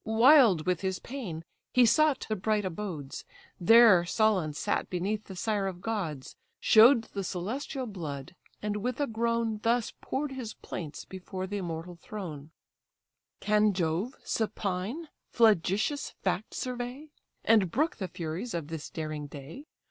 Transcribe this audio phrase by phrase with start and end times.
[0.03, 3.23] Wild with his pain, he sought the bright abodes,
[3.59, 9.05] There sullen sat beneath the sire of gods, Show'd the celestial blood, and with a
[9.05, 12.49] groan Thus pour'd his plaints before the immortal throne:
[13.41, 17.11] "Can Jove, supine, flagitious facts survey,
[17.45, 19.67] And brook the furies of this daring day?